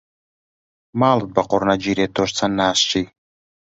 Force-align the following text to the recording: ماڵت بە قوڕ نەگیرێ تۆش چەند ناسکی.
ماڵت 0.99 1.29
بە 1.35 1.41
قوڕ 1.49 1.63
نەگیرێ 1.71 2.05
تۆش 2.15 2.29
چەند 2.37 2.55
ناسکی. 2.59 3.03